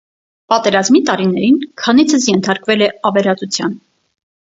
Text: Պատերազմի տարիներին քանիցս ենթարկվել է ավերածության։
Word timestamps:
Պատերազմի 0.53 1.01
տարիներին 1.09 1.61
քանիցս 1.83 2.27
ենթարկվել 2.33 2.85
է 2.89 2.91
ավերածության։ 3.11 3.81